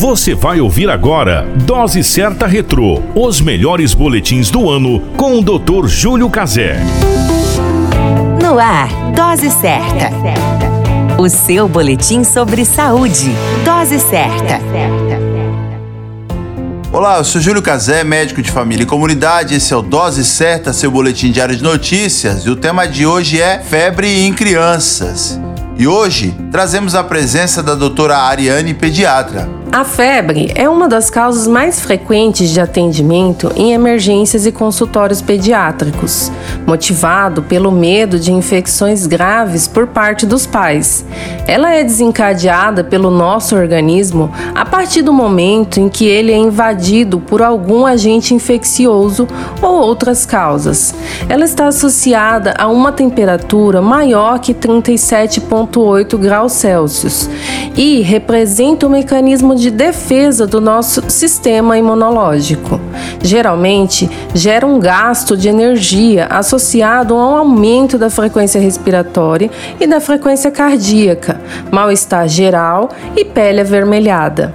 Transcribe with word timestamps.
Você 0.00 0.34
vai 0.34 0.62
ouvir 0.62 0.88
agora 0.88 1.46
Dose 1.66 2.02
Certa 2.02 2.46
Retrô, 2.46 3.02
os 3.14 3.38
melhores 3.38 3.92
boletins 3.92 4.48
do 4.48 4.70
ano 4.70 4.98
com 5.14 5.38
o 5.38 5.42
Dr. 5.42 5.88
Júlio 5.88 6.30
Cazé. 6.30 6.80
No 8.42 8.58
ar, 8.58 8.88
Dose 9.14 9.50
Certa. 9.50 10.08
O 11.18 11.28
seu 11.28 11.68
boletim 11.68 12.24
sobre 12.24 12.64
saúde. 12.64 13.30
Dose 13.62 14.00
Certa. 14.00 14.58
Olá, 16.90 17.18
eu 17.18 17.24
sou 17.24 17.38
Júlio 17.38 17.60
Cazé, 17.60 18.02
médico 18.02 18.40
de 18.40 18.50
família 18.50 18.84
e 18.84 18.86
comunidade. 18.86 19.54
Esse 19.54 19.74
é 19.74 19.76
o 19.76 19.82
Dose 19.82 20.24
Certa, 20.24 20.72
seu 20.72 20.90
boletim 20.90 21.30
diário 21.30 21.54
de 21.54 21.62
notícias. 21.62 22.46
E 22.46 22.48
o 22.48 22.56
tema 22.56 22.88
de 22.88 23.04
hoje 23.04 23.38
é 23.38 23.58
febre 23.58 24.22
em 24.22 24.32
crianças. 24.32 25.38
E 25.76 25.86
hoje 25.86 26.34
trazemos 26.50 26.94
a 26.94 27.04
presença 27.04 27.62
da 27.62 27.74
doutora 27.74 28.16
Ariane, 28.16 28.72
pediatra. 28.72 29.59
A 29.72 29.84
febre 29.84 30.50
é 30.56 30.68
uma 30.68 30.88
das 30.88 31.10
causas 31.10 31.46
mais 31.46 31.78
frequentes 31.78 32.50
de 32.50 32.60
atendimento 32.60 33.52
em 33.54 33.72
emergências 33.72 34.44
e 34.44 34.50
consultórios 34.50 35.22
pediátricos, 35.22 36.32
motivado 36.66 37.40
pelo 37.44 37.70
medo 37.70 38.18
de 38.18 38.32
infecções 38.32 39.06
graves 39.06 39.68
por 39.68 39.86
parte 39.86 40.26
dos 40.26 40.44
pais. 40.44 41.04
Ela 41.46 41.72
é 41.72 41.84
desencadeada 41.84 42.82
pelo 42.82 43.12
nosso 43.12 43.54
organismo 43.54 44.32
a 44.56 44.64
partir 44.64 45.02
do 45.02 45.12
momento 45.12 45.78
em 45.78 45.88
que 45.88 46.04
ele 46.04 46.32
é 46.32 46.36
invadido 46.36 47.20
por 47.20 47.40
algum 47.40 47.86
agente 47.86 48.34
infeccioso 48.34 49.28
ou 49.62 49.74
outras 49.74 50.26
causas. 50.26 50.92
Ela 51.28 51.44
está 51.44 51.68
associada 51.68 52.54
a 52.58 52.66
uma 52.66 52.90
temperatura 52.90 53.80
maior 53.80 54.40
que 54.40 54.52
37,8 54.52 56.18
graus 56.18 56.54
Celsius 56.54 57.30
e 57.76 58.00
representa 58.00 58.88
o 58.88 58.90
mecanismo 58.90 59.59
de 59.60 59.70
defesa 59.70 60.46
do 60.46 60.60
nosso 60.60 61.02
sistema 61.08 61.76
imunológico. 61.76 62.80
Geralmente, 63.22 64.10
gera 64.34 64.66
um 64.66 64.80
gasto 64.80 65.36
de 65.36 65.48
energia 65.48 66.26
associado 66.26 67.14
a 67.14 67.18
um 67.18 67.36
aumento 67.36 67.98
da 67.98 68.08
frequência 68.08 68.60
respiratória 68.60 69.50
e 69.78 69.86
da 69.86 70.00
frequência 70.00 70.50
cardíaca, 70.50 71.40
mal-estar 71.70 72.26
geral 72.26 72.88
e 73.14 73.24
pele 73.24 73.60
avermelhada. 73.60 74.54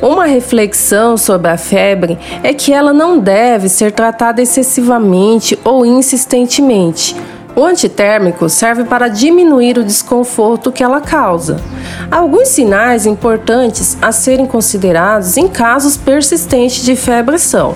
Uma 0.00 0.26
reflexão 0.26 1.16
sobre 1.16 1.50
a 1.50 1.56
febre 1.56 2.18
é 2.42 2.52
que 2.52 2.72
ela 2.72 2.92
não 2.92 3.18
deve 3.18 3.68
ser 3.68 3.92
tratada 3.92 4.42
excessivamente 4.42 5.58
ou 5.64 5.86
insistentemente 5.86 7.16
o 7.54 7.64
antitérmico 7.64 8.48
serve 8.48 8.84
para 8.84 9.08
diminuir 9.08 9.78
o 9.78 9.84
desconforto 9.84 10.72
que 10.72 10.82
ela 10.82 11.00
causa. 11.00 11.60
Alguns 12.10 12.48
sinais 12.48 13.06
importantes 13.06 13.96
a 14.00 14.12
serem 14.12 14.46
considerados 14.46 15.36
em 15.36 15.48
casos 15.48 15.96
persistentes 15.96 16.82
de 16.82 16.96
febre 16.96 17.38
são 17.38 17.74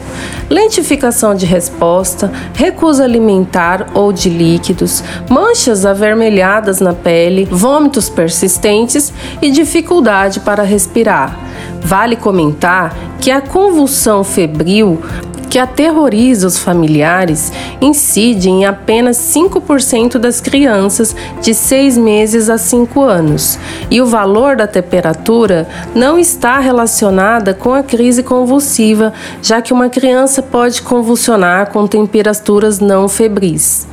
lentificação 0.49 1.35
de 1.35 1.45
resposta, 1.45 2.31
recusa 2.55 3.05
alimentar 3.05 3.89
ou 3.95 4.13
de 4.13 4.29
líquidos, 4.29 5.03
manchas 5.29 5.85
avermelhadas 5.85 6.81
na 6.81 6.93
pele, 6.93 7.47
vômitos 7.51 8.09
persistentes 8.09 9.13
e 9.43 9.51
dificuldade 9.51 10.41
para 10.41 10.63
respirar. 10.63 11.37
Vale 11.81 12.17
comentar 12.17 12.95
que 13.21 13.31
a 13.31 13.41
convulsão 13.41 14.23
febril 14.25 15.01
que 15.49 15.59
aterroriza 15.59 16.47
os 16.47 16.59
familiares 16.59 17.53
incide 17.81 18.49
em 18.49 18.65
apenas 18.65 19.17
5% 19.17 20.19
das 20.19 20.41
crianças 20.41 21.15
de 21.41 21.55
6 21.55 21.99
meses 21.99 22.51
a 22.51 22.59
5 22.59 23.03
anos, 23.03 23.59
e 23.91 24.01
o 24.01 24.07
valor 24.07 24.57
da 24.57 24.67
temperatura 24.67 25.69
não 25.95 26.19
está 26.19 26.59
relacionada 26.59 27.55
com 27.55 27.73
a 27.73 27.83
crise 27.83 28.23
convulsiva, 28.23 29.13
já 29.43 29.63
que 29.63 29.73
uma 29.73 29.89
criança 29.89 30.43
pode 30.43 30.83
convulsionar 30.83 31.71
com 31.71 31.87
temperaturas 31.87 32.81
não 32.81 33.09
febris. 33.09 33.87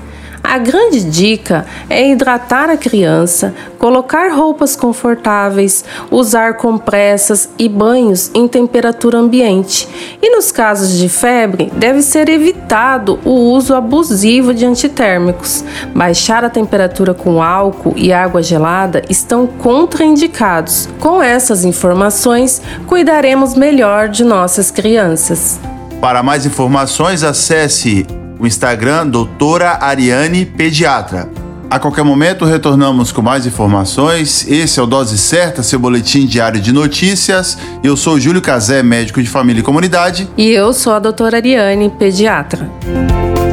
A 0.43 0.59
grande 0.59 1.03
dica 1.03 1.65
é 1.89 2.11
hidratar 2.11 2.69
a 2.69 2.77
criança, 2.77 3.55
colocar 3.79 4.31
roupas 4.31 4.75
confortáveis, 4.75 5.83
usar 6.11 6.57
compressas 6.57 7.49
e 7.57 7.67
banhos 7.67 8.29
em 8.35 8.47
temperatura 8.47 9.17
ambiente. 9.17 9.87
E 10.21 10.29
nos 10.29 10.51
casos 10.51 10.97
de 10.97 11.09
febre, 11.09 11.71
deve 11.75 12.03
ser 12.03 12.29
evitado 12.29 13.19
o 13.25 13.31
uso 13.31 13.73
abusivo 13.73 14.53
de 14.53 14.65
antitérmicos. 14.65 15.63
Baixar 15.95 16.43
a 16.43 16.49
temperatura 16.49 17.13
com 17.13 17.41
álcool 17.41 17.93
e 17.95 18.13
água 18.13 18.43
gelada 18.43 19.01
estão 19.09 19.47
contraindicados. 19.47 20.87
Com 20.99 21.23
essas 21.23 21.65
informações, 21.65 22.61
cuidaremos 22.85 23.55
melhor 23.55 24.07
de 24.09 24.23
nossas 24.23 24.69
crianças. 24.69 25.59
Para 25.99 26.21
mais 26.21 26.45
informações, 26.45 27.23
acesse 27.23 28.05
o 28.43 28.47
Instagram 28.47 29.07
doutora 29.07 29.77
Ariane 29.79 30.45
Pediatra. 30.45 31.29
A 31.69 31.79
qualquer 31.79 32.03
momento 32.03 32.43
retornamos 32.43 33.09
com 33.09 33.21
mais 33.21 33.45
informações. 33.45 34.45
Esse 34.49 34.81
é 34.81 34.83
o 34.83 34.85
Dose 34.85 35.17
Certa, 35.17 35.63
seu 35.63 35.79
boletim 35.79 36.25
diário 36.25 36.59
de 36.59 36.73
notícias. 36.73 37.57
Eu 37.81 37.95
sou 37.95 38.19
Júlio 38.19 38.41
Cazé, 38.41 38.83
médico 38.83 39.23
de 39.23 39.29
família 39.29 39.61
e 39.61 39.63
comunidade. 39.63 40.27
E 40.37 40.49
eu 40.51 40.73
sou 40.73 40.91
a 40.91 40.99
doutora 40.99 41.37
Ariane, 41.37 41.89
pediatra. 41.97 42.69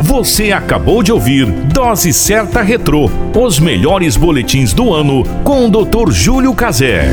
Você 0.03 0.51
acabou 0.51 1.05
de 1.05 1.13
ouvir 1.13 1.47
Dose 1.47 2.13
Certa 2.13 2.61
Retrô, 2.61 3.09
os 3.33 3.61
melhores 3.61 4.17
boletins 4.17 4.73
do 4.73 4.93
ano 4.93 5.23
com 5.45 5.67
o 5.67 5.71
Dr. 5.71 6.11
Júlio 6.11 6.53
Cazé. 6.53 7.13